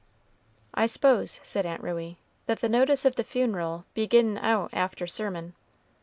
[0.73, 2.17] "I s'pose," said Aunt Ruey,
[2.47, 5.53] "that the notice of the funeral'll be gin out after sermon."